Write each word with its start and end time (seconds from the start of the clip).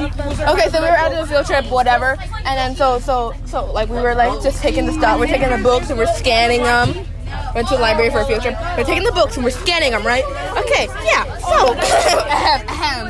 Okay, 0.00 0.68
so 0.70 0.80
we 0.80 0.88
were 0.88 0.96
out 0.96 1.12
on 1.12 1.22
a 1.22 1.26
field 1.26 1.46
trip, 1.46 1.66
whatever, 1.70 2.16
and 2.20 2.56
then 2.56 2.74
so 2.74 2.98
so 2.98 3.34
so 3.46 3.70
like 3.72 3.88
we 3.88 3.96
were 3.96 4.14
like 4.14 4.42
just 4.42 4.62
taking 4.62 4.86
the 4.86 4.92
stuff, 4.92 5.20
we're 5.20 5.26
taking 5.26 5.50
the 5.50 5.62
books 5.62 5.90
and 5.90 5.98
we're 5.98 6.12
scanning 6.14 6.62
them. 6.62 7.06
Went 7.54 7.68
to 7.68 7.76
the 7.76 7.80
library 7.80 8.10
for 8.10 8.20
a 8.20 8.26
field 8.26 8.42
trip. 8.42 8.56
We're 8.76 8.84
taking 8.84 9.04
the 9.04 9.12
books 9.12 9.36
and 9.36 9.44
we're 9.44 9.50
scanning 9.50 9.92
them, 9.92 10.04
right? 10.06 10.24
Okay, 10.56 10.86
yeah. 11.04 11.24
So 11.38 11.74
ahem, 11.76 12.68
ahem. 12.68 13.06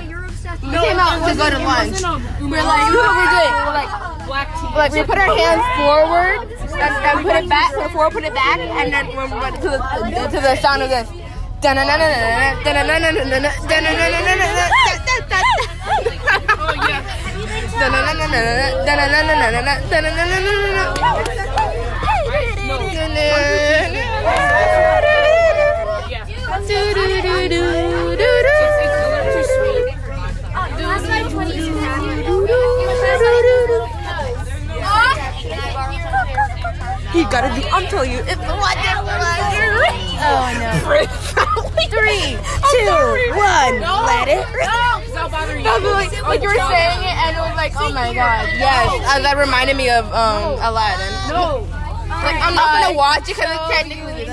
we 0.62 0.78
came 0.78 0.98
out 0.98 1.22
to 1.28 1.34
go 1.36 1.50
to 1.50 1.58
lunch. 1.58 2.02
We're 2.42 2.62
like, 2.62 2.90
what 2.94 3.06
are 3.06 3.18
we 3.18 3.26
doing? 3.30 3.54
We're 3.62 3.78
like, 3.78 3.92
like 4.74 4.92
we 4.92 5.02
put 5.04 5.18
our 5.18 5.30
hands 5.36 5.62
forward 5.78 6.50
and, 6.74 6.92
and 7.04 7.26
put 7.26 7.36
it 7.36 7.48
back, 7.48 7.74
put 7.74 7.86
it 7.86 7.90
forward, 7.90 8.12
put 8.12 8.24
it 8.24 8.34
back, 8.34 8.58
and 8.58 8.92
then 8.92 9.06
when 9.14 9.30
we 9.30 9.38
went 9.38 9.56
to 9.56 9.70
the 9.70 9.78
to 9.78 10.40
the 10.40 10.56
sound 10.56 10.82
of 10.82 10.90
this. 10.90 11.08
He 37.12 37.24
gotta 37.24 37.60
do. 37.60 37.66
I'm 37.68 37.86
telling 37.86 38.12
you, 38.12 38.18
it's 38.20 38.36
what 38.36 38.76
Oh 40.24 40.48
no. 40.54 40.70
Three, 41.92 42.38
two, 42.70 43.34
one, 43.34 43.80
let 44.06 44.28
it. 44.28 44.81
Stop 45.32 45.48
bothering 45.48 45.64
No, 45.64 45.78
like, 45.96 46.12
like 46.28 46.42
you 46.42 46.48
were 46.48 46.60
saying 46.60 47.00
it, 47.08 47.16
and 47.24 47.32
it 47.32 47.40
was 47.40 47.56
like, 47.56 47.72
oh 47.80 47.88
my 47.92 48.12
god, 48.12 48.52
yes. 48.52 49.00
Uh, 49.00 49.18
that 49.24 49.38
reminded 49.40 49.78
me 49.80 49.88
of 49.88 50.04
um 50.12 50.60
Aladdin. 50.60 51.08
No. 51.32 51.64
Like 52.20 52.36
I'm 52.36 52.52
not 52.54 52.68
gonna 52.84 52.92
watch 52.92 53.24
it 53.24 53.36
because 53.40 53.48
it's 53.48 53.72
technically. 53.72 54.28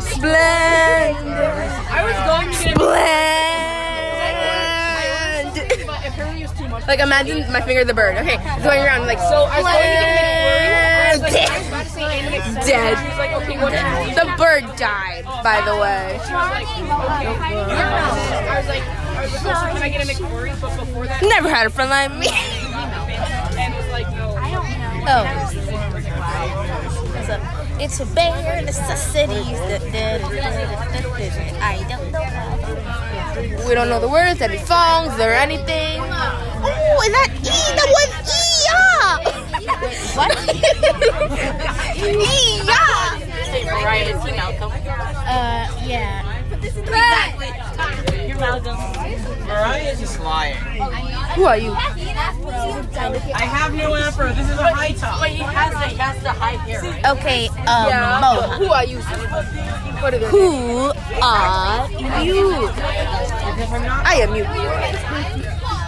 Splendid, 0.00 1.36
I 1.36 2.00
was 2.04 2.16
going 2.24 2.48
to 2.48 2.64
get 2.64 2.72
splendid. 5.52 5.86
but 5.86 6.00
apparently 6.06 6.40
it 6.42 6.48
was 6.48 6.56
too 6.58 6.68
much. 6.68 6.86
Like 6.88 7.00
imagine 7.00 7.44
my 7.52 7.60
finger 7.60 7.84
the 7.84 7.92
bird. 7.92 8.16
Okay, 8.16 8.36
going 8.64 8.80
around 8.80 9.06
like 9.06 9.18
So 9.18 9.44
I 9.48 9.60
was 9.60 9.68
going 9.68 9.84
to 9.84 9.92
get 9.92 10.16
McFlurry. 10.16 10.80
I 10.80 11.12
was 11.12 11.20
like, 11.20 11.36
I 11.36 12.56
was 12.56 12.66
Dead. 12.66 12.96
About 13.20 13.40
to 13.40 13.46
say 13.46 13.54
Annie 13.54 13.66
McFlurry. 13.66 13.70
Dead. 13.70 13.80
She 13.80 13.86
was 13.86 13.96
like, 13.96 14.12
okay, 14.12 14.12
what 14.14 14.14
The 14.14 14.26
bird 14.36 14.64
died, 14.76 15.24
by 15.42 15.60
the 15.64 15.76
way. 15.76 16.20
She 16.26 16.32
was 16.32 16.50
like. 16.50 16.66
I 16.66 18.58
was 18.58 18.68
like, 18.68 18.82
I 18.82 19.22
was 19.22 19.32
like, 19.32 19.42
oh, 19.42 19.48
so 19.48 19.50
can 19.72 19.82
I 19.82 19.88
get 19.88 20.00
a 20.02 20.06
McFlurry? 20.12 20.52
But 20.60 20.72
before 20.78 21.06
that, 21.06 21.22
Never 21.22 21.48
had 21.48 21.66
a 21.66 21.70
friend 21.70 21.90
like 21.90 22.10
me. 22.12 22.28
and 23.58 23.74
was 23.74 23.88
like, 23.90 24.08
no. 24.14 24.36
Oh. 25.08 25.24
It's 27.82 27.98
a 28.00 28.06
bare 28.06 28.60
necessities. 28.62 29.58
I 31.62 31.84
don't 31.88 32.12
know. 32.12 32.20
We 33.66 33.74
don't 33.74 33.88
know 33.88 34.00
the 34.00 34.08
words, 34.08 34.40
any 34.42 34.58
songs 34.58 35.14
or 35.18 35.32
anything. 35.32 36.00
Oh, 36.02 37.02
is 37.06 37.12
that 37.12 37.30
E? 37.40 37.48
That 37.76 37.88
was 37.96 38.10
E, 38.28 38.40
yeah. 38.66 39.16
What? 40.16 40.32
E, 42.00 42.62
yeah. 42.66 42.99
Right, 43.50 44.06
it's 44.06 44.24
Malcolm. 44.24 44.70
Uh, 44.70 45.66
yeah. 45.84 46.22
You're 48.26 48.38
Malcolm. 48.38 48.76
Mariah 49.46 49.90
is 49.90 49.98
just 49.98 50.20
lying. 50.20 50.54
Who 51.34 51.44
are 51.44 51.56
you? 51.58 51.72
I 51.72 53.42
have 53.42 53.74
no 53.74 53.96
afro. 53.96 54.28
This 54.34 54.48
is 54.48 54.56
a 54.56 54.72
high 54.72 54.92
top. 54.92 55.18
But 55.20 55.30
he 55.30 55.38
has 55.42 55.72
the, 55.72 55.88
he 55.88 55.96
has 55.96 56.22
the 56.22 56.30
high 56.30 56.56
hair, 56.62 56.80
right? 56.82 57.06
Okay, 57.18 57.48
um, 57.66 58.22
Moha. 58.22 58.56
Who 58.58 58.66
are 58.66 58.84
you? 58.84 59.00
What 60.00 60.14
is 60.14 60.22
it? 60.22 60.28
Who 60.28 60.92
are 61.20 61.90
you? 62.22 62.70
I 64.06 64.20
am 64.22 64.36
you. 64.36 64.44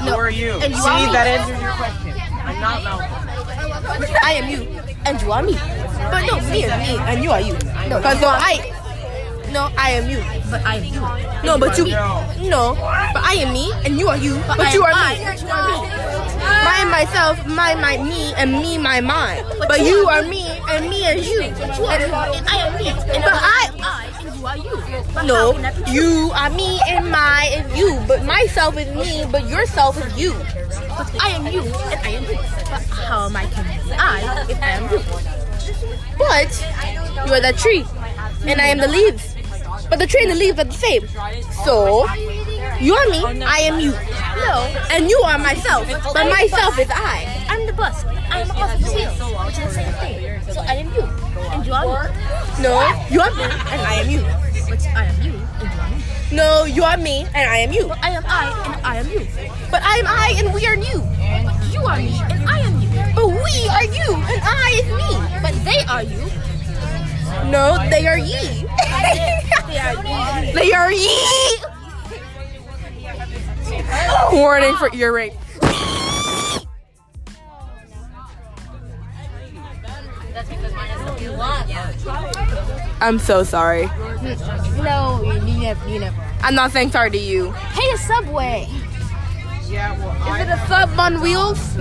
No. 0.04 0.14
Who 0.14 0.18
are 0.18 0.30
you? 0.30 0.52
And 0.54 0.74
you 0.74 0.80
See, 0.82 0.88
are 0.88 1.06
me. 1.06 1.12
that 1.12 1.26
answers 1.28 1.60
your 1.62 1.72
question. 1.72 2.14
I'm 2.42 2.60
not 2.60 2.82
Malcolm. 2.82 4.18
I 4.20 4.32
am 4.32 4.50
you. 4.50 4.80
And 5.06 5.20
you 5.22 5.30
are 5.30 5.42
me. 5.42 5.54
But 6.10 6.26
no, 6.26 6.40
me 6.50 6.64
is 6.64 6.72
me, 6.78 6.98
and 6.98 7.22
you 7.22 7.30
are 7.30 7.40
you. 7.40 7.54
No, 7.88 7.98
because 7.98 8.20
no, 8.20 8.28
I. 8.28 8.72
No, 9.52 9.68
I 9.76 9.90
am 10.00 10.08
you. 10.08 10.16
But 10.50 10.64
I 10.64 10.76
am 10.76 10.84
you. 10.84 11.00
No, 11.44 11.58
but 11.58 11.76
you. 11.76 11.88
No. 11.92 12.24
No, 12.40 12.74
but 13.12 13.22
I 13.22 13.34
am 13.44 13.52
me, 13.52 13.70
and 13.84 13.98
you 13.98 14.08
are 14.08 14.16
you. 14.16 14.40
But, 14.46 14.60
I 14.60 14.72
you 14.72 14.82
are 14.82 14.92
I, 14.94 15.14
me. 15.14 15.24
and 15.24 15.40
you 15.40 15.48
are 15.48 15.68
me. 15.68 15.78
My 16.64 16.84
myself, 16.88 17.46
my 17.46 17.74
my 17.74 17.98
me, 17.98 18.32
and 18.34 18.52
me 18.52 18.78
my 18.78 19.00
mine. 19.00 19.44
But 19.68 19.80
you 19.84 20.08
are 20.08 20.22
me, 20.22 20.46
and 20.70 20.88
me 20.88 21.04
is 21.04 21.28
you. 21.28 21.42
You 21.42 21.84
are 21.84 22.00
And, 22.00 22.12
and 22.12 22.48
I 22.48 22.56
am 22.66 22.72
me. 22.78 22.88
And 22.88 23.22
but 23.24 23.36
I. 23.36 23.70
I, 23.82 24.08
and 24.24 24.36
you 24.40 24.46
are 24.46 24.56
you. 24.56 25.04
But 25.12 25.26
No, 25.26 25.34
how 25.36 25.52
can 25.52 25.62
that 25.62 25.76
be 25.76 25.82
true? 25.84 25.92
you 25.92 26.30
are 26.32 26.50
me 26.50 26.80
and 26.88 27.10
my 27.10 27.52
is 27.52 27.78
you, 27.78 28.00
but 28.08 28.24
myself 28.24 28.78
is 28.78 28.88
me, 28.94 29.24
but 29.30 29.46
yourself 29.48 29.98
is 30.00 30.16
you. 30.18 30.32
But 30.96 31.12
I 31.20 31.28
am 31.36 31.46
you, 31.46 31.60
and 31.60 32.00
I 32.00 32.08
am 32.16 32.24
you. 32.24 32.36
But 32.70 32.82
how 33.04 33.26
am 33.26 33.36
I 33.36 33.44
can 33.46 33.64
be 33.64 33.92
I 33.92 34.46
if 34.48 34.62
I 34.62 34.68
am 34.80 34.90
you? 34.90 34.98
But 36.18 36.50
you 37.26 37.32
are 37.34 37.40
the 37.40 37.52
tree, 37.56 37.84
and 38.46 38.60
I 38.60 38.66
am 38.66 38.78
the 38.78 38.88
leaves. 38.88 39.34
But 39.90 39.98
the 39.98 40.06
tree 40.06 40.22
and 40.22 40.30
the 40.32 40.36
leaves 40.36 40.58
are 40.58 40.64
the 40.64 40.72
same. 40.72 41.06
So 41.64 42.06
you 42.80 42.94
are 42.94 43.08
me, 43.10 43.42
I 43.44 43.58
am 43.68 43.80
you. 43.80 43.92
No, 43.92 44.66
And 44.90 45.08
you 45.08 45.20
are 45.24 45.38
myself, 45.38 45.86
but 46.12 46.26
myself 46.28 46.78
is 46.78 46.88
I. 46.90 47.44
I'm 47.48 47.66
the 47.66 47.72
bus. 47.72 48.04
I'm 48.32 48.48
the 48.48 48.88
wheel, 48.88 49.10
which 49.46 49.58
is 49.58 49.64
the 49.64 49.70
same 49.70 49.92
thing. 50.00 50.40
So 50.52 50.60
I 50.62 50.74
am 50.80 50.88
you, 50.94 51.02
and 51.52 51.66
you 51.66 51.72
are 51.72 52.08
me. 52.08 52.62
No, 52.62 52.80
you 53.10 53.20
are 53.20 53.30
me, 53.34 53.44
and 53.44 53.80
I 53.82 53.94
am 54.00 54.10
you. 54.10 54.22
Which 54.70 54.86
I 54.86 55.04
am 55.04 55.22
you, 55.22 55.34
and 55.60 55.68
you 55.68 55.80
are 55.80 55.90
me. 55.90 56.02
No, 56.32 56.64
you 56.64 56.82
are 56.82 56.96
me, 56.96 57.26
and 57.34 57.50
I 57.50 57.58
am 57.58 57.72
you. 57.72 57.90
I 58.02 58.10
am 58.10 58.24
I, 58.26 58.72
and 58.74 58.86
I 58.86 58.96
am 58.96 59.08
you. 59.10 59.28
But 59.70 59.82
I 59.82 59.98
am 59.98 60.06
I, 60.06 60.34
and 60.38 60.54
we 60.54 60.66
are 60.66 60.76
you. 60.76 61.04
You 61.70 61.84
are 61.84 61.98
me, 61.98 62.18
and 62.30 62.48
I 62.48 62.58
am 62.60 62.80
you. 62.80 62.81
But 63.52 63.60
we 63.60 63.68
are 63.68 63.84
you, 63.84 64.14
and 64.14 64.40
I 64.44 64.80
is 64.80 64.88
me. 64.96 65.12
But 65.42 65.54
they 65.64 65.84
are 65.84 66.02
you. 66.02 66.24
No, 67.50 67.76
they 67.90 68.06
are 68.06 68.18
ye. 68.18 68.66
They 69.68 69.78
are 69.78 69.94
you. 70.46 70.52
they 70.54 70.72
are 70.72 70.92
ye. 70.92 71.58
Warning 74.38 74.74
for 74.76 74.90
ear 74.94 75.12
rape. 75.12 75.34
That's 80.32 80.48
because 80.48 80.72
mine 80.74 80.90
is 80.90 81.22
the 81.22 81.32
lot. 81.36 81.66
I'm 83.02 83.18
so 83.18 83.42
sorry. 83.42 83.86
No, 84.82 85.20
you 85.44 85.60
never, 85.60 85.88
you 85.88 85.98
never. 85.98 86.16
I'm 86.40 86.54
not 86.54 86.70
saying 86.70 86.90
sorry 86.90 87.10
to 87.10 87.18
you. 87.18 87.50
Hey, 87.52 87.92
a 87.92 87.98
subway. 87.98 88.66
Yeah, 89.68 89.98
well, 89.98 90.34
Is 90.34 90.46
it 90.46 90.52
a 90.52 90.66
sub 90.66 90.98
on 90.98 91.20
wheels? 91.20 91.76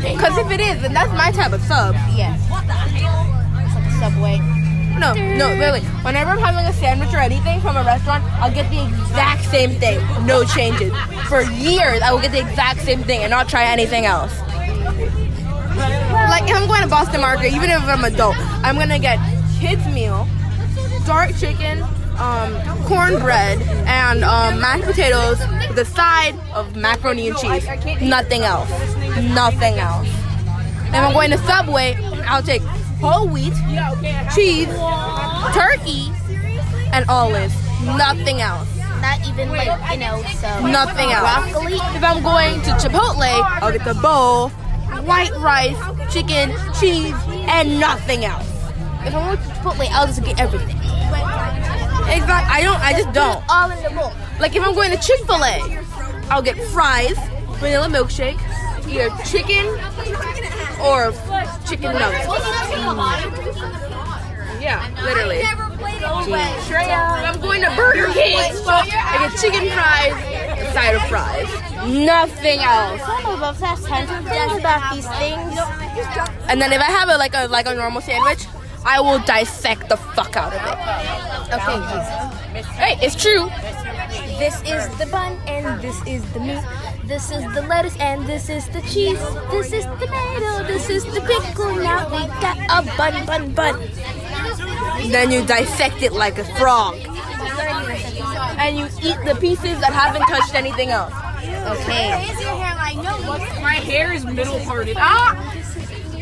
Because 0.00 0.36
if 0.38 0.50
it 0.50 0.60
is, 0.60 0.82
then 0.82 0.92
that's 0.92 1.12
my 1.12 1.30
type 1.30 1.52
of 1.52 1.62
sub. 1.62 1.94
Yeah. 2.14 2.36
What 2.50 2.66
the 2.66 2.72
hell? 2.72 3.26
It's 3.64 3.74
like 3.74 3.86
a 3.86 3.92
subway. 3.98 4.38
No, 4.98 5.12
no, 5.12 5.48
really. 5.58 5.80
Whenever 6.02 6.30
I'm 6.30 6.38
having 6.38 6.64
a 6.66 6.72
sandwich 6.72 7.12
or 7.12 7.18
anything 7.18 7.60
from 7.60 7.76
a 7.76 7.82
restaurant, 7.82 8.22
I'll 8.40 8.52
get 8.52 8.70
the 8.70 8.86
exact 8.86 9.44
same 9.46 9.70
thing. 9.80 9.98
No 10.24 10.44
changes. 10.44 10.92
For 11.28 11.42
years, 11.42 12.00
I 12.00 12.12
will 12.12 12.20
get 12.20 12.30
the 12.30 12.40
exact 12.40 12.80
same 12.80 13.02
thing 13.02 13.22
and 13.22 13.30
not 13.30 13.48
try 13.48 13.64
anything 13.64 14.06
else. 14.06 14.32
Like, 16.30 16.48
if 16.48 16.56
I'm 16.56 16.68
going 16.68 16.82
to 16.82 16.88
Boston 16.88 17.20
Market, 17.20 17.52
even 17.52 17.70
if 17.70 17.82
I'm 17.82 18.04
adult, 18.04 18.36
I'm 18.62 18.76
going 18.76 18.88
to 18.90 19.00
get 19.00 19.18
kids' 19.58 19.84
meal, 19.88 20.28
dark 21.06 21.34
chicken, 21.36 21.82
um, 22.18 22.54
cornbread, 22.84 23.60
and 23.88 24.22
um, 24.22 24.60
mashed 24.60 24.84
potatoes 24.84 25.40
with 25.68 25.78
a 25.78 25.84
side 25.84 26.38
of 26.54 26.76
macaroni 26.76 27.28
and 27.28 27.36
cheese. 27.36 27.66
Nothing 28.00 28.42
else. 28.42 28.70
Nothing 29.22 29.78
else. 29.78 30.08
If 30.88 30.94
I'm 30.94 31.12
going 31.12 31.30
to 31.30 31.38
Subway, 31.38 31.94
I'll 32.26 32.42
take 32.42 32.62
whole 33.00 33.28
wheat, 33.28 33.52
cheese, 34.34 34.68
turkey, 35.52 36.10
and 36.92 37.04
olives. 37.08 37.54
Nothing 37.84 38.40
else. 38.40 38.68
Not 39.00 39.26
even 39.28 39.50
like, 39.50 39.68
you 39.92 39.98
know, 39.98 40.22
some 40.40 40.72
Nothing 40.72 41.10
else. 41.10 41.50
broccoli. 41.52 41.74
If 41.74 42.02
I'm 42.02 42.22
going 42.22 42.60
to 42.62 42.70
Chipotle, 42.72 43.42
I'll 43.60 43.72
get 43.72 43.84
the 43.84 43.94
bowl, 43.94 44.48
white 45.04 45.32
rice, 45.38 45.76
chicken, 46.12 46.52
cheese, 46.80 47.14
and 47.48 47.78
nothing 47.78 48.24
else. 48.24 48.48
If 49.04 49.14
I'm 49.14 49.36
going 49.36 49.36
to 49.36 49.42
Chipotle, 49.42 49.88
I'll 49.90 50.06
just 50.06 50.24
get 50.24 50.40
everything. 50.40 50.76
Exactly. 52.06 52.50
I 52.54 52.60
don't. 52.62 52.80
I 52.80 52.92
just 52.92 53.12
don't. 53.12 53.42
All 53.48 53.70
in 53.70 53.82
the 53.82 53.90
bowl. 53.90 54.12
Like 54.40 54.54
if 54.56 54.62
I'm 54.64 54.74
going 54.74 54.90
to 54.90 54.96
Chick 54.98 55.20
Fil 55.26 55.42
A, 55.44 55.84
I'll 56.30 56.42
get 56.42 56.56
fries, 56.68 57.16
vanilla 57.58 57.88
milkshake, 57.88 58.38
either 58.88 59.10
chicken 59.24 59.66
or 60.80 61.12
chicken 61.68 61.92
nuggets. 61.92 62.26
Yeah, 64.60 64.88
literally. 65.04 65.42
I'm 65.44 67.40
going 67.40 67.60
to 67.62 67.70
Burger 67.76 68.08
King. 68.12 68.36
I 68.66 69.28
get 69.28 69.38
chicken 69.40 69.68
fries, 69.70 70.14
a 70.58 70.72
side 70.72 70.94
of 70.94 71.02
fries. 71.08 71.48
Nothing 71.86 72.60
else. 72.60 73.00
Some 73.02 73.26
of 73.26 73.42
us 73.42 73.60
have 73.60 73.82
time 73.84 74.58
about 74.58 74.94
these 74.94 75.06
things. 75.18 75.58
And 76.48 76.60
then 76.60 76.72
if 76.72 76.80
I 76.80 76.90
have 76.90 77.08
a 77.08 77.16
like 77.18 77.34
a 77.34 77.46
like 77.48 77.66
a 77.66 77.74
normal 77.74 78.00
sandwich, 78.00 78.46
I 78.86 79.00
will 79.00 79.18
dissect 79.20 79.88
the 79.88 79.96
fuck 79.96 80.36
out 80.36 80.52
of 80.52 80.62
it. 80.62 80.78
Okay, 81.54 82.62
Hey, 82.76 82.98
it's 83.04 83.14
true. 83.20 83.48
This 84.38 84.54
is 84.62 84.86
the 84.98 85.06
bun 85.06 85.38
and 85.46 85.80
this 85.80 85.96
is 86.06 86.22
the 86.32 86.40
meat. 86.40 86.64
This 87.04 87.30
is 87.30 87.42
the 87.54 87.62
lettuce 87.62 87.96
and 87.98 88.26
this 88.26 88.48
is 88.48 88.68
the 88.68 88.80
cheese. 88.82 89.20
This 89.50 89.72
is 89.72 89.84
the 89.84 90.06
tomato. 90.06 90.64
This 90.64 90.90
is 90.90 91.04
the 91.04 91.20
pickle. 91.20 91.76
Now 91.76 92.08
we 92.10 92.26
got 92.40 92.58
a 92.70 92.96
bun, 92.96 93.26
bun, 93.26 93.52
bun. 93.52 93.80
Then 95.10 95.30
you 95.30 95.44
dissect 95.44 96.02
it 96.02 96.12
like 96.12 96.38
a 96.38 96.44
frog. 96.56 96.96
And 98.58 98.78
you 98.78 98.86
eat 99.02 99.18
the 99.24 99.36
pieces 99.40 99.78
that 99.80 99.92
haven't 99.92 100.26
touched 100.26 100.54
anything 100.54 100.90
else. 100.90 101.12
Okay. 101.78 102.10
My 103.60 103.80
hair 103.82 104.12
is 104.12 104.24
middle 104.24 104.60
parted. 104.60 104.96
Ah! 104.98 105.54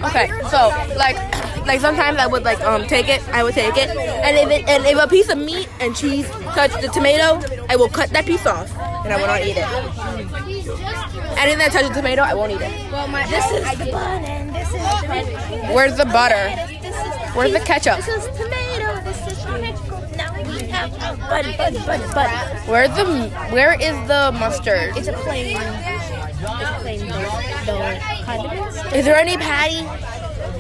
Okay, 0.03 0.27
so 0.51 0.69
like 0.99 1.17
like 1.67 1.81
sometimes 1.81 2.19
I 2.19 2.27
would 2.27 2.43
like 2.43 2.61
um 2.63 2.87
take 2.87 3.09
it, 3.09 3.23
I 3.29 3.45
would 3.45 3.55
take 3.55 3.77
it, 3.77 3.89
and 3.91 4.37
if 4.37 4.51
it 4.51 4.69
and 4.69 4.85
if 4.85 4.99
a 4.99 5.07
piece 5.07 5.29
of 5.29 5.39
meat 5.39 5.69
and 5.79 5.95
cheese 5.95 6.29
touch 6.59 6.73
the 6.83 6.89
tomato, 6.89 7.39
I 7.73 7.77
will 7.77 7.89
cut 7.89 8.11
that 8.11 8.27
piece 8.27 8.45
off 8.45 8.71
and 8.77 9.15
I 9.15 9.17
will 9.17 9.27
not 9.27 9.41
eat 9.41 9.57
it. 9.57 9.65
Anything 11.39 11.59
that 11.59 11.73
touches 11.73 11.89
tomato, 11.97 12.21
I 12.21 12.35
won't 12.35 12.53
eat 12.53 12.61
it. 12.61 12.93
Well, 12.93 13.09
my 13.09 13.27
this 13.29 13.51
is 13.51 13.79
the 13.79 13.91
bun 13.91 14.25
and 14.27 14.55
this 14.55 14.69
is 14.69 14.75
the. 14.75 15.73
Where's 15.73 15.97
the 15.97 16.05
butter? 16.05 16.53
This 16.83 16.95
is 16.95 17.03
the 17.03 17.31
Where's 17.33 17.53
the 17.55 17.61
ketchup? 17.61 18.05
This 18.05 18.09
is 18.09 18.25
tomato. 18.37 19.01
This 19.09 19.27
is. 19.27 19.45
Now 20.19 20.37
we 20.37 20.69
have 20.69 20.93
a 20.93 21.17
bun, 21.17 21.45
bun, 21.57 21.73
bun, 21.87 22.01
bun. 22.13 22.31
Where's 22.69 22.95
the 22.95 23.31
where 23.49 23.73
is 23.81 23.97
the 24.07 24.37
mustard? 24.39 24.95
It's 24.95 25.09
a 25.09 25.15
plain. 25.15 25.57
It's 25.57 26.83
plain 26.83 27.01
the, 27.01 27.07
the 27.65 28.01
condiments. 28.27 28.93
Is 28.93 29.07
there 29.07 29.17
any 29.17 29.39
patty? 29.39 29.81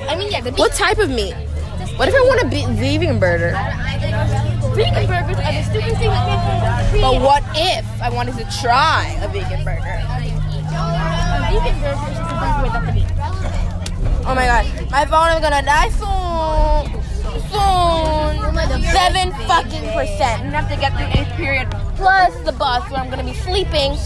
I 0.08 0.16
mean, 0.16 0.32
yeah, 0.32 0.40
the 0.40 0.50
beef. 0.50 0.58
What 0.58 0.72
type 0.72 0.96
of 0.96 1.10
meat? 1.10 1.34
What 1.96 2.08
if 2.08 2.14
I 2.14 2.20
want 2.22 2.40
a 2.40 2.48
be- 2.48 2.64
vegan 2.80 3.18
burger? 3.18 3.52
Vegan 4.74 5.06
burgers 5.06 5.36
are 5.38 5.52
the 5.52 5.62
stupidest 5.62 5.98
thing 5.98 6.10
that 6.10 6.92
people 6.92 7.12
But 7.12 7.20
what 7.22 7.42
if 7.54 7.84
I 8.00 8.10
wanted 8.10 8.36
to 8.38 8.44
try 8.60 9.16
a 9.20 9.28
vegan 9.28 9.64
burger? 9.64 10.00
A 10.02 10.18
vegan 11.52 11.76
burger 11.80 12.08
is 12.10 12.16
just 12.16 12.32
a 12.32 12.36
burger 12.40 12.62
without 12.64 12.84
the 12.86 12.92
meat. 12.92 13.10
Oh 14.24 14.34
my 14.34 14.46
god, 14.46 14.64
my 14.90 15.04
phone 15.06 15.30
is 15.34 15.40
gonna 15.40 15.62
die 15.62 15.90
soon. 15.90 17.02
Soon. 17.50 18.42
Seven 18.92 19.32
fucking 19.46 19.86
percent. 19.92 20.42
I'm 20.42 20.50
gonna 20.50 20.62
have 20.62 20.70
to 20.70 20.76
get 20.76 20.92
through 20.96 21.20
eighth 21.20 21.32
period 21.36 21.68
plus 21.96 22.34
the 22.44 22.52
bus 22.52 22.88
where 22.90 23.00
I'm 23.00 23.10
gonna 23.10 23.24
be 23.24 23.34
sleeping. 23.34 23.96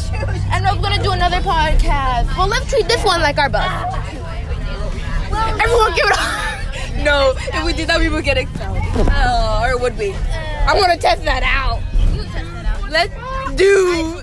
And 0.53 0.65
we're 0.65 0.83
gonna 0.83 1.03
do 1.03 1.13
another 1.13 1.41
podcast. 1.41 2.35
Well, 2.37 2.49
let's 2.49 2.69
treat 2.71 2.89
this 2.89 3.05
one 3.05 3.21
like 3.21 3.39
our 3.39 3.49
bus. 3.49 3.67
Everyone 5.61 5.95
give 5.95 6.07
it 6.07 6.19
up. 6.19 6.43
No, 6.97 7.35
if 7.37 7.65
we 7.65 7.73
did 7.75 7.89
that, 7.89 8.01
we 8.01 8.09
would 8.09 8.25
get 8.25 8.39
expelled. 8.39 8.79
Oh, 8.81 9.63
or 9.63 9.79
would 9.79 9.97
we? 9.99 10.13
I'm 10.67 10.81
gonna 10.81 10.97
test 10.97 11.23
that 11.25 11.43
out. 11.45 11.81
Let's 12.91 13.15
do. 13.57 14.21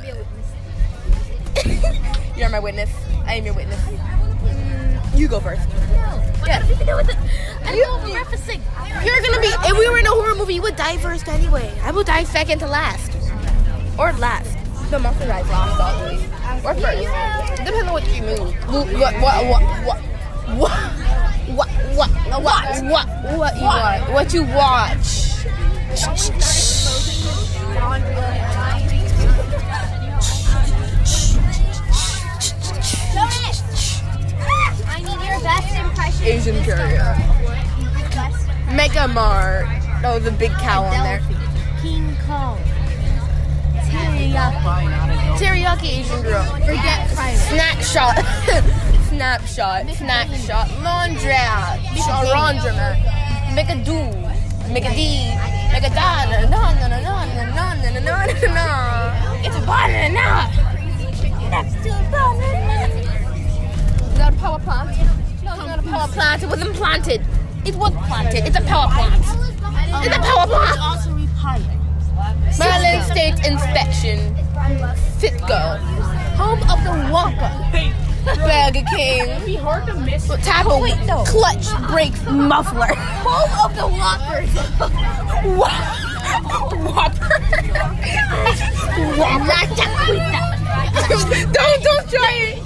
You're 2.35 2.49
my 2.49 2.59
witness. 2.59 2.89
I 3.25 3.35
am 3.35 3.45
your 3.45 3.53
witness. 3.53 3.79
You 5.15 5.27
go 5.27 5.39
first. 5.39 5.61
I'm 6.45 7.75
You-. 7.75 7.85
You're 9.03 9.21
gonna 9.21 9.39
be. 9.41 9.47
If 9.47 9.77
we 9.77 9.89
were 9.89 9.99
in 9.99 10.05
a 10.05 10.09
horror 10.09 10.35
movie, 10.35 10.55
you 10.55 10.61
would 10.61 10.75
die 10.75 10.97
first 10.97 11.27
anyway. 11.27 11.73
I 11.83 11.91
will 11.91 12.03
die 12.03 12.23
second 12.23 12.59
to 12.59 12.67
last, 12.67 13.11
or 13.97 14.11
last. 14.13 14.57
The 14.91 14.99
monster 14.99 15.25
dies 15.25 15.47
last 15.47 15.79
always, 15.79 16.21
or 16.65 16.73
first. 16.75 17.07
Depends 17.57 17.87
on 17.87 17.93
what 17.93 18.05
you 18.13 18.21
move. 18.23 18.53
What 18.67 18.87
what 18.93 19.13
what 19.21 19.45
what 19.47 19.63
what 19.87 20.81
what 21.47 21.69
what 21.95 22.09
what 22.41 22.49
what 22.83 22.83
what 22.83 23.07
what 23.37 23.53
you 23.55 23.63
watch? 23.63 24.09
What 24.09 24.33
you 24.33 24.43
watch? 24.43 25.32
Asian 36.25 36.63
courier. 36.63 37.15
Mega 38.73 39.07
Mart. 39.07 39.65
Oh, 40.03 40.19
the 40.19 40.31
big 40.31 40.51
cow 40.53 40.83
on 40.83 41.03
there. 41.03 41.21
King 41.81 42.15
Kong. 42.25 42.57
Teriyaki. 43.75 45.37
Teriyaki 45.37 45.99
Asian 45.99 46.21
girl. 46.23 46.43
Forget 46.65 47.09
private. 47.13 47.39
Snapshot. 47.49 48.17
Snapshot. 49.09 49.89
Snapshot. 49.95 50.67
Laundromat. 50.81 51.79
Laundromat. 52.33 53.53
Make 53.53 53.69
a 53.69 53.75
do. 53.83 54.73
Make 54.73 54.85
a 54.85 54.95
D. 54.95 55.52
Make 55.73 55.83
a. 55.83 55.89
Na 55.89 56.25
na 56.25 56.39
na 56.45 56.61
na 56.73 56.85
na 56.85 56.97
na 56.97 57.09
na 57.25 57.73
na 57.73 57.89
na 57.89 57.99
na 57.99 58.25
na 58.29 58.47
na. 58.53 58.65
It's 59.43 59.55
a 59.55 59.61
banana. 59.65 60.27
Next 61.49 61.75
to 61.83 61.89
a 61.89 62.01
banana. 62.13 62.93
Is 64.05 64.17
that 64.19 64.33
a 64.33 64.37
power 64.37 64.59
plant? 64.59 64.89
No, 65.43 65.53
it's 65.53 65.65
not 65.65 65.79
a 65.79 65.81
power 65.81 66.07
plant. 66.09 66.43
It 66.43 66.49
was 66.49 66.61
implanted. 66.61 67.21
It 67.65 67.75
was 67.75 67.91
planted. 68.07 68.45
It's 68.45 68.57
a 68.57 68.61
power 68.61 68.87
plant. 68.93 69.25
It's 70.05 70.15
a 70.15 70.19
power 70.19 70.47
plant. 70.47 70.79
Also. 70.79 71.13
Maryland 72.59 73.03
State 73.03 73.45
Inspection. 73.45 74.35
Fitco. 75.19 75.79
Home 76.37 76.61
of 76.69 76.83
the 76.83 76.91
Wonka. 77.11 78.12
Burger 78.25 78.85
King. 78.95 79.45
Be 79.45 79.55
hard 79.55 79.85
to 79.87 79.93
miss. 79.95 80.27
Tap 80.43 80.65
Oh, 80.69 80.81
wait, 80.81 80.97
no. 81.05 81.23
clutch 81.25 81.67
brakes 81.89 82.23
muffler. 82.25 82.93
Home 82.95 83.51
of 83.63 83.75
the 83.75 83.87
Whoppers. 83.87 84.49
Whopper. 85.57 86.09
Whopper. 86.87 87.39
don't 91.53 91.83
don't 91.83 92.09
try 92.09 92.33
it. 92.33 92.59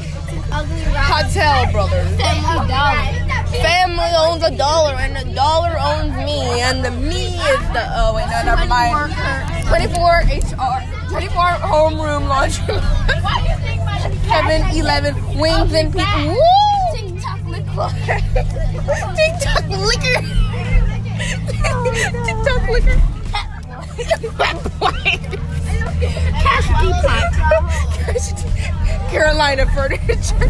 Cartel 1.08 1.72
brothers. 1.72 2.08
Family 2.18 2.68
Dollar. 2.68 3.14
Family 3.62 4.12
owns 4.18 4.44
a 4.44 4.52
dollar 4.56 4.94
and 4.96 5.16
the 5.16 5.34
dollar 5.34 5.76
owns 5.80 6.14
me 6.18 6.42
and 6.62 6.84
the 6.84 6.92
me 6.92 7.28
is 7.38 7.60
the 7.74 7.84
oh 7.96 8.14
wait 8.16 8.28
no 8.30 8.44
never 8.44 8.66
mind. 8.68 9.14
24 9.68 10.22
HR 10.28 10.77
24 11.10 11.44
homeroom 11.64 12.28
laundry. 12.28 12.80
Kevin 14.28 14.62
11 14.76 15.16
wings 15.40 15.74
and 15.74 15.94
pizza. 15.94 16.28
Woo! 16.28 16.36
TikTok 16.94 17.40
liquor. 17.48 17.88
TikTok 22.26 22.70
liquor. 22.70 23.02
TikTok 23.96 24.30
liquor. 24.36 24.38
Cash 26.44 26.68
Depot. 26.82 27.22
Carolina 29.10 29.66
furniture. 29.72 30.48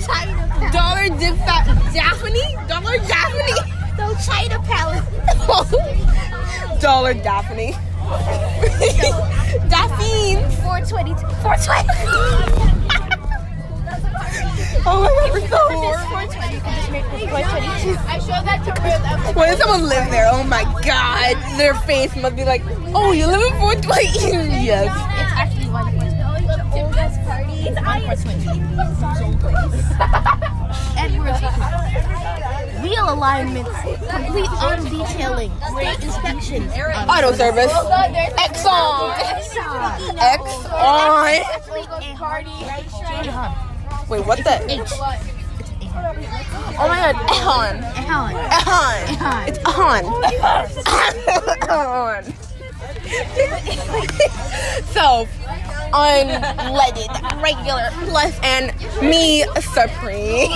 China. 0.00 0.70
Dollar 0.72 1.08
Daphne? 1.92 2.44
Dollar 2.68 2.98
Daphne? 2.98 3.54
No, 3.98 4.14
China 4.24 4.58
Palace. 4.62 5.04
Oh. 5.48 5.64
Dollar 6.80 7.14
Daphne. 7.14 7.72
Daphne. 9.68 10.36
422. 10.62 11.26
420. 11.42 12.94
Oh 14.86 15.00
my 15.00 15.08
god, 15.08 15.32
we're 15.32 15.48
so 15.48 15.56
horrible. 15.56 16.10
420. 16.10 16.54
You 16.54 16.60
can 16.60 16.74
just 16.76 16.90
make 16.92 17.04
it 17.04 17.30
422. 17.30 17.96
I 18.06 18.18
showed 18.18 18.44
that 18.44 18.60
to 18.68 18.72
Ruth. 18.84 19.36
When 19.36 19.56
someone 19.56 19.88
live 19.88 20.10
there, 20.10 20.28
oh 20.30 20.44
my 20.44 20.64
god, 20.84 21.36
their 21.58 21.74
face 21.74 22.14
must 22.16 22.36
be 22.36 22.44
like, 22.44 22.62
oh, 22.94 23.12
you 23.12 23.26
live 23.26 23.40
in 23.40 23.58
Fort 23.58 23.86
Wayne? 23.86 24.50
yes. 24.64 24.92
It's 24.92 25.32
actually 25.32 25.70
one 25.70 25.96
The 25.96 26.82
oldest 26.82 27.20
party 27.24 27.66
is 27.66 27.76
on 27.78 28.02
420. 28.04 28.60
Edwards. 31.00 32.23
Wheel 32.84 33.14
alignments. 33.14 33.70
Complete 34.10 34.50
auto 34.62 34.84
detailing. 34.84 35.50
Inspections. 36.02 36.70
Auto 37.08 37.32
service. 37.32 37.72
Exxon. 37.72 39.14
Exxon. 39.14 39.96
Exxon. 40.18 41.40
Actually, 41.40 41.80
a 41.80 42.14
hardy. 42.14 42.50
Wait, 44.10 44.26
what 44.26 44.38
the? 44.44 44.70
H. 44.70 44.80
Oh 46.76 46.88
my 46.88 46.98
god, 46.98 47.14
Ehon. 47.28 47.80
Helen. 47.94 48.36
Ehon. 48.36 49.06
Ehon. 49.16 49.48
It's 49.48 49.58
Ehon. 49.60 50.04
Ehon. 51.64 52.22
so, 54.92 55.26
unleaded, 55.94 57.42
regular, 57.42 57.90
plus, 58.08 58.38
and 58.42 58.72
me, 59.00 59.44
supreme, 59.60 60.50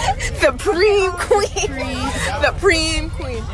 supreme 0.40 1.12
queen, 1.12 2.10
supreme 2.42 3.10
queen. 3.10 3.44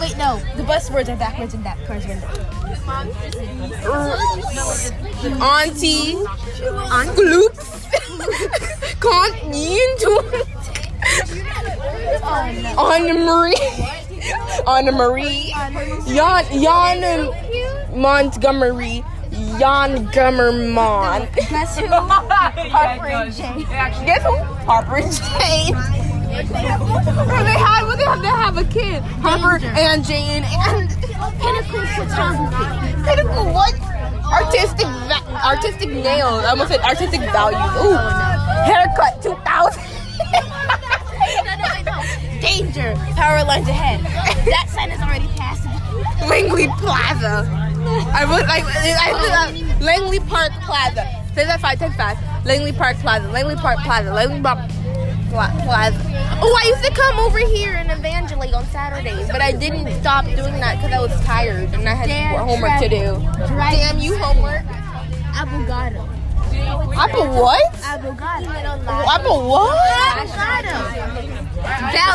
Wait, 0.00 0.16
no. 0.18 0.40
The 0.56 0.62
bus 0.64 0.90
words 0.90 1.08
are 1.08 1.16
backwards 1.16 1.54
in 1.54 1.62
that 1.62 1.78
window. 2.06 2.26
Er, 3.86 4.18
Auntie, 5.42 6.14
gloops, 7.14 7.86
can't 9.00 9.42
into 9.54 10.46
Anna 12.78 13.14
Marie, 13.14 13.56
Anna 14.66 14.92
Marie, 14.92 15.52
Jan, 16.08 16.44
Jan 16.60 17.98
Montgomery, 17.98 19.04
Jan 19.58 20.06
Gummermon. 20.08 21.28
Guess 21.50 21.78
who? 21.78 21.86
Harper 21.86 23.06
and 23.06 23.32
Jane. 23.32 23.60
Guess 24.06 24.22
who? 24.22 24.36
Harper 24.66 24.96
and 24.96 25.12
Jane. 25.12 25.76
Or 26.36 26.42
they 26.42 27.56
had, 27.56 27.86
what 27.86 27.96
they 27.98 28.04
have? 28.04 28.20
They 28.22 28.28
have 28.28 28.56
a 28.58 28.64
kid. 28.64 29.02
Harper 29.22 29.64
and 29.64 30.04
Jane 30.04 30.44
and 30.44 30.90
Pinnacle 31.40 31.86
photography. 31.96 32.66
Pinnacle 33.04 33.46
what? 33.52 33.74
Artistic, 34.26 34.86
va- 34.86 35.40
artistic 35.46 35.88
nails. 35.88 36.44
I 36.44 36.50
almost 36.50 36.70
said 36.70 36.80
artistic 36.80 37.20
value. 37.20 37.56
Oh, 37.58 37.92
Ooh, 37.92 37.98
haircut 38.66 39.22
2000. 39.22 39.82
Danger. 42.40 42.94
Power 43.14 43.44
lines 43.44 43.68
ahead. 43.68 44.00
That 44.46 44.68
sign 44.68 44.90
is 44.90 45.00
already 45.00 45.28
passed. 45.36 45.64
Langley 46.28 46.66
Plaza. 46.78 47.44
I 47.96 48.24
would 48.24 48.46
like 48.46 48.64
I 48.64 49.12
uh, 49.12 49.84
Langley 49.84 50.20
Park 50.20 50.52
Plaza. 50.62 51.06
Say 51.34 51.44
that 51.44 51.60
five 51.60 51.78
times 51.78 51.96
fast. 51.96 52.20
Langley 52.46 52.72
Park 52.72 52.96
Plaza. 52.98 53.28
Langley 53.28 53.56
Park 53.56 53.78
Plaza. 53.80 54.12
Langley 54.12 54.40
Park 54.40 54.58
Pla- 55.30 55.52
Plaza. 55.64 55.98
Oh, 56.40 56.60
I 56.62 56.68
used 56.68 56.84
to 56.84 56.92
come 56.92 57.18
over 57.18 57.38
here 57.38 57.74
and 57.74 57.90
evangelate 57.90 58.54
on 58.54 58.64
Saturdays, 58.66 59.28
but 59.28 59.40
I 59.40 59.52
didn't 59.52 59.90
stop 60.00 60.24
doing 60.24 60.60
that 60.60 60.76
because 60.76 60.92
I 60.92 61.00
was 61.00 61.24
tired 61.24 61.72
and 61.74 61.88
I 61.88 61.94
had 61.94 62.08
Damn, 62.08 62.46
homework 62.46 62.78
to 62.80 62.88
do. 62.88 63.20
Damn 63.48 63.98
you, 63.98 64.16
homework. 64.18 64.64
Avogado. 65.34 66.08
Apple 66.96 67.28
what? 67.28 67.74
Avogado. 67.84 68.48
Apple 69.08 69.48
what? 69.48 69.76
Avogado. 70.16 70.76
Value 71.66 72.05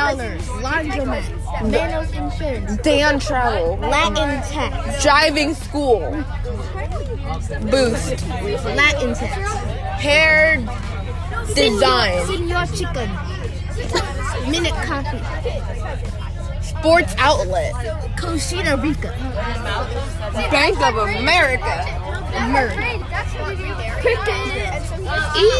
dollars. 0.00 0.48
Laundromat. 0.64 1.24
Manos 1.70 2.10
insurance. 2.12 2.76
Dan 2.82 3.20
Travel. 3.20 3.76
Latin 3.76 4.40
tax. 4.50 5.02
Driving 5.02 5.54
school. 5.54 6.24
Boost. 7.70 8.26
Latin 8.80 9.14
tax. 9.14 9.36
Hair 10.00 10.64
design. 11.54 12.26
Senor 12.26 12.66
chicken. 12.78 13.10
Minute 14.50 14.78
coffee. 14.88 15.22
Sports 16.62 17.14
outlet. 17.18 17.72
Costa 18.16 18.76
Rica. 18.82 19.12
Bank 20.50 20.80
of 20.80 20.96
America. 20.96 21.74
Merc. 22.48 22.72
Cricket. 24.00 24.80
E 25.36 25.50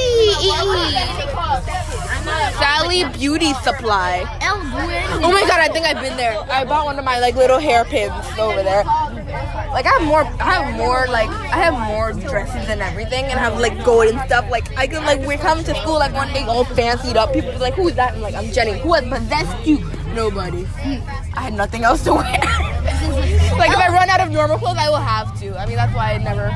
Sally 2.59 3.04
Beauty 3.12 3.52
Supply. 3.62 4.25
Oh 4.42 5.30
my 5.33 5.40
god, 5.47 5.61
I 5.61 5.69
think 5.69 5.87
I've 5.87 6.00
been 6.00 6.16
there. 6.16 6.38
I 6.50 6.64
bought 6.64 6.85
one 6.87 6.99
of 6.99 7.04
my 7.04 7.19
like 7.19 7.35
little 7.35 7.59
hairpins 7.59 8.12
over 8.38 8.62
there. 8.62 8.85
Like 9.73 9.87
I 9.87 9.90
have 9.99 10.02
more, 10.02 10.25
I 10.25 10.54
have 10.54 10.76
more 10.76 11.07
like 11.09 11.28
I 11.28 11.57
have 11.59 11.75
more 11.88 12.12
dresses 12.12 12.69
and 12.69 12.80
everything, 12.80 13.25
and 13.26 13.38
I 13.38 13.42
have 13.42 13.59
like 13.59 13.85
gold 13.85 14.09
and 14.09 14.21
stuff. 14.23 14.49
Like 14.50 14.76
I 14.76 14.87
can 14.87 15.04
like 15.04 15.21
we're 15.26 15.38
coming 15.38 15.64
to 15.64 15.75
school 15.76 15.95
like 15.95 16.12
one 16.12 16.33
day 16.33 16.45
all 16.45 16.64
fancied 16.64 17.16
up. 17.16 17.33
People 17.33 17.52
be 17.52 17.59
like, 17.59 17.75
who's 17.75 17.95
that? 17.95 18.14
I'm 18.14 18.21
like, 18.21 18.35
I'm 18.35 18.50
Jenny. 18.52 18.78
Who 18.80 18.92
has 18.95 19.04
possessed 19.09 19.66
you? 19.66 19.78
Nobody. 20.14 20.66
I 21.35 21.42
had 21.42 21.54
nothing 21.54 21.85
else 21.85 22.02
to 22.04 22.14
wear. 22.14 22.23
like 23.59 23.71
if 23.71 23.76
I 23.78 23.88
run 23.92 24.09
out 24.11 24.21
of 24.21 24.30
normal 24.30 24.59
clothes, 24.59 24.76
I 24.78 24.88
will 24.88 24.97
have 24.97 25.38
to. 25.40 25.59
I 25.59 25.66
mean 25.66 25.76
that's 25.76 25.95
why 25.95 26.12
I 26.14 26.19
never 26.19 26.49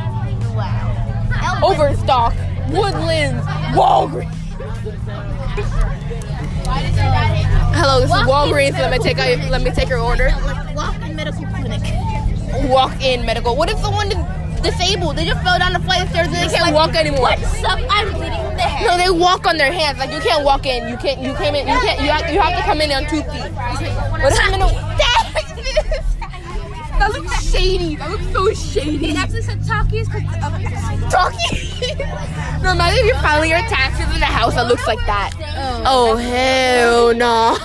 Wow. 0.55 1.61
overstock. 1.63 2.33
Woodlands, 2.71 3.45
Walgreens. 3.77 4.33
Hello, 4.85 4.93
this 8.01 8.11
is 8.11 8.17
Walgreens. 8.29 8.73
Let 8.73 8.91
me 8.91 8.99
take 8.99 9.17
a, 9.17 9.49
let 9.49 9.63
me 9.63 9.71
take 9.71 9.89
your 9.89 10.01
order. 10.01 10.31
Walk-in 10.75 11.17
medical 11.17 11.47
clinic. 11.47 11.81
Walk-in 12.69 13.25
medical. 13.25 13.57
What 13.57 13.71
if 13.71 13.79
someone 13.79 14.09
is 14.09 14.17
disabled? 14.61 15.17
They 15.17 15.25
just 15.25 15.43
fell 15.43 15.59
down 15.59 15.73
the 15.73 15.81
flight 15.81 16.03
of 16.03 16.11
stairs 16.11 16.27
and 16.27 16.37
they 16.37 16.49
can't 16.55 16.75
walk 16.75 16.95
anymore. 16.97 17.31
What's 17.31 17.65
up? 17.65 17.81
I'm 17.89 18.13
bleeding 18.13 18.35
in 18.35 18.57
the 18.57 18.61
head. 18.61 18.87
No, 18.87 18.99
they 18.99 19.09
walk 19.09 19.47
on 19.47 19.57
their 19.57 19.73
hands. 19.73 19.97
Like 19.99 20.13
you 20.13 20.21
can't 20.21 20.45
walk 20.45 20.67
in. 20.67 20.87
You 20.87 20.99
can't. 20.99 21.19
You 21.19 21.35
came 21.35 21.55
in. 21.55 21.67
You 21.67 21.81
can't. 21.81 22.03
You 22.03 22.11
have. 22.11 22.29
You 22.31 22.41
have 22.41 22.55
to 22.55 22.63
come 22.65 22.83
in 22.83 22.93
on 22.93 23.07
two 23.09 23.23
feet. 23.23 23.53
What 24.21 24.35
if 24.35 24.39
I'm 24.39 24.53
in 24.53 24.61
a? 24.61 24.69
That 26.99 27.11
looks 27.13 27.51
shady. 27.51 27.97
That 27.97 28.11
looks 28.11 28.33
so 28.33 28.53
shady. 28.53 29.11
It 29.11 29.17
actually 29.17 29.43
said 29.43 29.61
Takis 29.61 30.07
because 30.07 31.13
Talking. 31.13 31.99
no, 32.63 32.73
imagine 32.73 33.01
if 33.01 33.07
you're 33.07 33.23
filing 33.23 33.51
your 33.51 33.61
taxes 33.61 34.15
in 34.15 34.23
a 34.23 34.27
house 34.27 34.55
that 34.55 34.67
looks 34.67 34.87
like 34.87 35.05
that. 35.07 35.33
Oh, 35.85 36.15
oh 36.15 36.17
hell 36.17 37.15
no. 37.15 37.57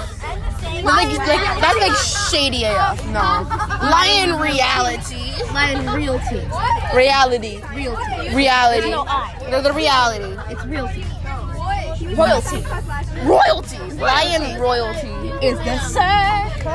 That's 0.82 0.84
like, 0.84 1.28
like, 1.28 1.62
that's 1.62 1.80
like 1.80 1.96
shady 1.96 2.64
AF. 2.64 3.06
No. 3.08 3.48
Lion 3.90 4.40
reality. 4.40 5.34
Lion 5.54 5.86
Realty. 5.94 6.48
Reality. 6.96 7.62
Realty. 7.74 8.36
Reality. 8.36 8.92
There's 9.50 9.66
a 9.66 9.74
reality. 9.74 10.38
It's 10.50 10.66
Realty. 10.66 11.06
Royalty. 12.16 12.64
Royalty. 13.26 13.78
Lion 13.96 14.60
royalty. 14.60 15.08
Is 15.46 15.58
the 15.60 15.78
circle. 15.80 16.72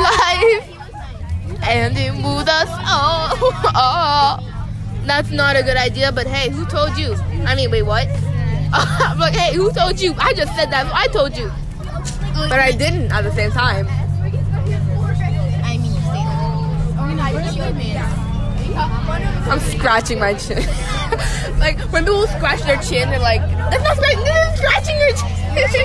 Life. 0.00 0.75
And 1.68 1.98
it 1.98 2.12
moved 2.14 2.48
us 2.48 2.70
all. 2.86 3.36
Oh. 3.78 4.38
That's 5.06 5.30
not 5.30 5.54
a 5.54 5.62
good 5.62 5.76
idea, 5.76 6.10
but 6.10 6.26
hey, 6.26 6.50
who 6.50 6.64
told 6.66 6.98
you? 6.98 7.14
I 7.46 7.54
mean, 7.54 7.70
wait, 7.70 7.82
what? 7.82 8.08
I'm 8.72 9.18
like, 9.18 9.34
hey, 9.34 9.54
who 9.54 9.70
told 9.72 10.00
you? 10.00 10.14
I 10.18 10.32
just 10.34 10.54
said 10.56 10.70
that. 10.72 10.90
I 10.92 11.06
told 11.08 11.36
you. 11.36 11.50
But 12.34 12.58
I 12.58 12.72
didn't 12.72 13.12
at 13.12 13.22
the 13.22 13.32
same 13.32 13.50
time. 13.50 13.86
I 13.88 15.78
mean, 15.78 15.92
oh, 18.76 19.46
I'm 19.48 19.60
scratching 19.60 20.18
my 20.18 20.34
chin. 20.34 20.58
like 21.58 21.78
when 21.92 22.04
people 22.04 22.26
scratch 22.26 22.62
their 22.62 22.76
chin, 22.82 23.08
they're 23.08 23.18
like, 23.20 23.40
"That's 23.70 23.82
not 23.84 23.96
scratching. 23.96 24.24
This 24.24 24.52
is 24.52 24.58
scratching 24.58 24.98
your 24.98 25.12
chin." 25.12 25.30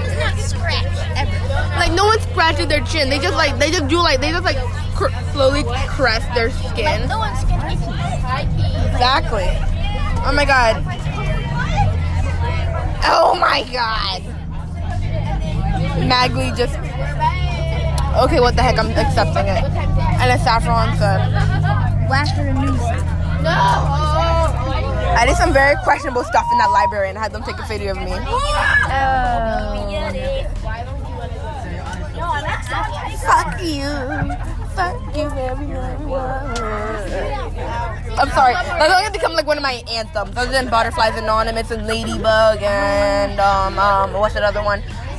It's 0.04 0.20
not 0.20 0.38
scratched 0.40 0.88
ever. 1.16 1.32
like 1.80 1.92
no 1.94 2.06
one's 2.06 2.24
scratching 2.24 2.68
their 2.68 2.82
chin. 2.86 3.10
They 3.10 3.20
just 3.20 3.36
like 3.36 3.58
they 3.60 3.70
just 3.72 3.88
do 3.88 3.98
like 3.98 4.20
they 4.20 4.32
just 4.32 4.44
like 4.44 4.58
cr- 5.02 5.32
slowly 5.34 5.64
caress 5.90 6.24
their 6.36 6.52
skin. 6.52 7.02
Exactly. 8.92 9.48
Oh 10.24 10.32
my 10.36 10.46
god. 10.46 10.84
Oh 13.04 13.36
my 13.40 13.64
god. 13.74 14.22
Magly 16.08 16.52
just. 16.56 16.78
Okay, 18.24 18.40
what 18.40 18.56
the 18.56 18.62
heck? 18.62 18.78
I'm 18.78 18.92
accepting 18.92 19.48
it. 19.48 19.64
And 20.22 20.32
a 20.32 20.38
saffron 20.44 20.96
said. 20.98 21.32
Laughter 22.10 22.42
and 22.42 22.60
music. 22.60 23.06
No. 23.42 23.50
I 25.14 25.26
did 25.26 25.36
some 25.36 25.52
very 25.52 25.76
questionable 25.84 26.24
stuff 26.24 26.48
in 26.52 26.58
that 26.60 26.70
library 26.70 27.10
and 27.10 27.18
had 27.18 27.32
them 27.32 27.42
take 27.44 27.58
a 27.58 27.66
video 27.68 27.92
of 27.92 27.98
me. 27.98 28.14
Oh. 28.14 30.41
Fuck 32.72 33.62
you. 33.62 33.92
Fuck 34.76 35.16
you, 35.16 35.28
everyone. 35.28 36.56
I'm 38.18 38.30
sorry. 38.30 38.54
That's 38.54 38.94
gonna 38.94 39.12
become 39.12 39.34
like 39.34 39.46
one 39.46 39.58
of 39.58 39.64
my 39.64 39.84
anthems. 39.92 40.38
Other 40.38 40.52
than 40.52 40.70
Butterflies 40.70 41.18
Anonymous 41.18 41.72
and 41.72 41.86
Ladybug 41.86 42.64
and 42.64 43.40
um 43.42 43.78
um 43.78 44.14
what's 44.14 44.36
that 44.36 44.44
other 44.44 44.64
one? 44.64 44.82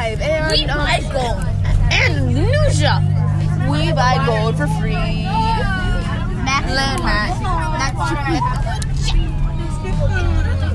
five, 0.00 0.20
and 0.20 0.50
We 0.50 0.64
um, 0.64 0.78
buy 0.78 1.00
gold. 1.12 1.44
and 1.92 2.14
Nusha. 2.36 2.94
We 3.70 3.92
buy 3.92 4.16
gold 4.26 4.56
for 4.56 4.66
free. 4.80 5.24
Mac. 6.46 6.64
Landmax. 6.76 7.32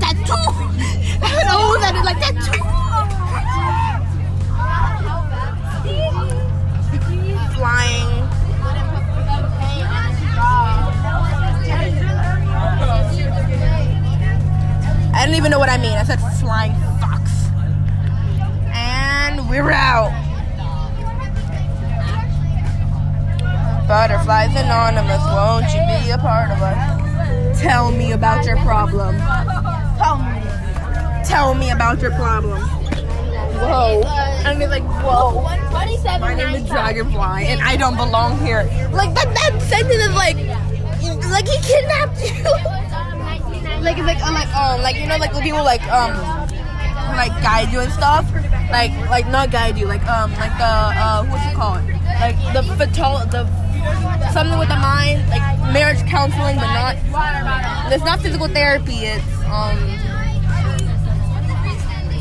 Tattoo. 0.00 0.62
Oh, 1.48 1.78
that 1.80 1.94
is 1.94 2.04
like 2.04 2.18
tattoo. 2.20 2.60
Flying. 7.54 8.15
Anonymous, 24.66 25.22
won't 25.30 25.66
you 25.72 25.78
be 25.86 26.10
a 26.10 26.18
part 26.18 26.50
of 26.50 26.60
us? 26.60 27.60
Tell 27.60 27.92
me 27.92 28.10
about 28.10 28.44
your 28.44 28.56
problem. 28.56 29.16
Tell 29.96 30.18
me. 30.18 30.42
Tell 31.24 31.54
me 31.54 31.70
about 31.70 32.02
your 32.02 32.10
problem. 32.10 32.60
Whoa. 33.62 34.02
And 34.44 34.60
he's 34.60 34.68
like, 34.68 34.82
whoa. 34.82 35.42
My 36.18 36.34
name 36.34 36.56
is 36.56 36.68
Dragonfly 36.68 37.46
and 37.46 37.60
I 37.60 37.76
don't 37.76 37.96
belong 37.96 38.44
here. 38.44 38.64
Like 38.90 39.14
that 39.14 39.32
that 39.34 39.62
sentence 39.62 40.02
is 40.02 40.14
like 40.16 40.36
like 41.30 41.46
he 41.46 41.58
kidnapped 41.62 42.18
you. 42.26 42.42
like 43.86 43.98
it's 43.98 44.06
like 44.06 44.18
uh, 44.18 44.32
like 44.32 44.56
um 44.56 44.82
like 44.82 44.96
you 44.96 45.06
know 45.06 45.16
like 45.18 45.32
people 45.44 45.62
like 45.62 45.86
um 45.92 46.10
like 47.14 47.30
guide 47.40 47.70
you 47.70 47.78
and 47.78 47.92
stuff. 47.92 48.26
Like 48.72 48.90
like 49.10 49.28
not 49.28 49.52
guide 49.52 49.78
you, 49.78 49.86
like 49.86 50.04
um 50.08 50.32
like 50.32 50.58
the 50.58 50.64
uh 50.66 51.24
what's 51.26 51.46
it 51.46 51.54
called? 51.54 51.86
Like 52.18 52.34
the 52.52 52.64
fatal 52.76 53.18
the 53.30 53.65
something 54.32 54.58
with 54.58 54.68
the 54.68 54.76
mind, 54.76 55.26
like 55.28 55.42
marriage 55.72 56.00
counseling 56.08 56.56
but 56.56 56.72
not 56.72 56.96
it's 57.92 58.04
not 58.04 58.20
physical 58.20 58.48
therapy, 58.48 59.06
it's 59.06 59.24
um 59.46 59.78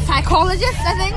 psychologist, 0.06 0.80
I 0.86 0.94
think. 0.98 1.16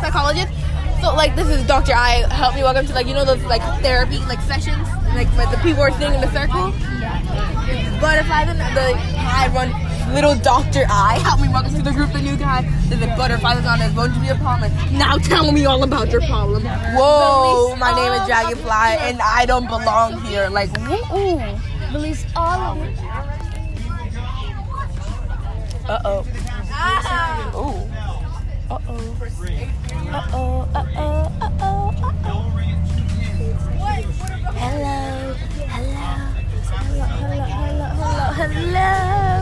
Psychologist. 0.00 0.52
So 1.00 1.14
like 1.14 1.36
this 1.36 1.48
is 1.48 1.66
Dr. 1.66 1.92
I 1.94 2.24
help 2.32 2.54
me 2.54 2.62
welcome 2.62 2.86
to 2.86 2.94
like 2.94 3.06
you 3.06 3.14
know 3.14 3.24
those 3.24 3.42
like 3.44 3.62
therapy 3.82 4.18
like 4.30 4.40
sessions 4.40 4.88
like 5.14 5.28
where 5.36 5.46
the 5.50 5.58
people 5.62 5.82
are 5.82 5.90
sitting 5.92 6.14
in 6.14 6.20
the 6.20 6.32
circle. 6.32 6.72
Butterflies 8.00 8.48
and 8.48 8.60
the 8.60 8.96
I 9.18 9.50
run 9.54 9.83
little 10.12 10.34
Dr. 10.36 10.84
I 10.88 11.18
help 11.22 11.40
me 11.40 11.48
welcome 11.48 11.74
to 11.74 11.82
the 11.82 11.92
group 11.92 12.12
the 12.12 12.20
new 12.20 12.36
guy. 12.36 12.62
There's 12.88 13.02
a 13.02 13.06
butterflies 13.16 13.64
on 13.64 13.80
it 13.80 13.94
going 13.94 14.12
to 14.12 14.20
be 14.20 14.28
a 14.28 14.34
problem. 14.36 14.72
Now 14.92 15.16
tell 15.18 15.50
me 15.52 15.64
all 15.64 15.82
about 15.82 16.10
your 16.10 16.20
problem. 16.22 16.64
Whoa, 16.64 17.76
my 17.76 17.94
name 17.94 18.12
is 18.20 18.26
Dragonfly 18.26 18.98
and 19.00 19.20
I 19.22 19.46
don't 19.46 19.66
belong 19.66 20.20
here. 20.22 20.48
Like 20.48 20.70
woo. 21.10 21.40
Release 21.92 22.24
all 22.36 22.78
of 22.78 22.86
it. 22.86 22.98
Uh 25.86 25.98
oh. 26.04 26.26
Ooh. 27.54 27.90
Uh 28.70 28.78
oh. 28.88 29.14
Uh 30.12 30.22
oh. 30.32 30.68
Uh 30.74 30.86
oh. 30.96 31.32
Uh 31.40 31.50
oh. 31.60 31.92
Uh 32.02 32.12
oh. 32.24 32.50
Hello. 34.56 35.34
Hello. 35.54 36.04
Hello. 36.74 37.14
Hello. 37.14 37.44
Hello. 37.94 38.52
Hello. 38.54 39.33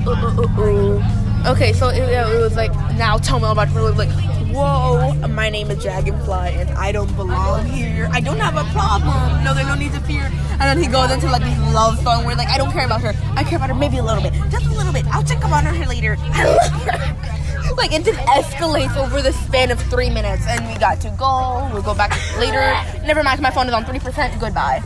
Okay, 1.46 1.72
so 1.72 1.88
it, 1.88 1.96
it 2.02 2.38
was 2.38 2.54
like, 2.54 2.70
now 2.96 3.16
tell 3.16 3.38
me 3.38 3.46
all 3.46 3.52
about 3.52 3.68
it. 3.68 3.96
Like, 3.96 4.10
whoa, 4.52 5.14
my 5.28 5.48
name 5.48 5.70
is 5.70 5.82
Dragonfly 5.82 6.54
and 6.54 6.70
I 6.72 6.92
don't 6.92 7.14
belong 7.16 7.64
here. 7.64 8.10
I 8.12 8.20
don't 8.20 8.38
have 8.38 8.56
a 8.56 8.70
problem. 8.72 9.42
No, 9.42 9.54
there's 9.54 9.66
no 9.66 9.74
need 9.74 9.92
to 9.92 10.00
fear. 10.00 10.30
And 10.52 10.60
then 10.60 10.78
he 10.78 10.86
goes 10.86 11.10
into 11.10 11.26
like 11.26 11.42
this 11.42 11.58
love 11.72 11.98
song 12.00 12.26
where 12.26 12.36
like, 12.36 12.48
I 12.48 12.58
don't 12.58 12.70
care 12.72 12.84
about 12.84 13.00
her. 13.00 13.14
I 13.36 13.44
care 13.44 13.56
about 13.56 13.70
her 13.70 13.74
maybe 13.74 13.96
a 13.96 14.02
little 14.02 14.22
bit. 14.22 14.34
Just 14.50 14.66
a 14.66 14.74
little 14.74 14.92
bit. 14.92 15.06
I'll 15.06 15.24
check 15.24 15.42
up 15.42 15.52
on 15.52 15.64
her 15.64 15.86
later. 15.86 16.16
I 16.20 16.44
love 16.44 16.82
her. 16.82 17.74
like, 17.74 17.92
it 17.92 18.04
just 18.04 18.20
escalates 18.20 18.96
over 18.96 19.22
the 19.22 19.32
span 19.32 19.70
of 19.70 19.80
three 19.80 20.10
minutes. 20.10 20.44
And 20.46 20.66
we 20.66 20.78
got 20.78 21.00
to 21.00 21.10
go. 21.18 21.70
We'll 21.72 21.82
go 21.82 21.94
back 21.94 22.12
later. 22.38 22.60
Never 23.06 23.22
mind, 23.22 23.40
my 23.40 23.50
phone 23.50 23.66
is 23.66 23.72
on 23.72 23.84
3%. 23.84 24.38
Goodbye. 24.38 24.82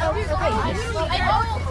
Oh, 0.00 1.63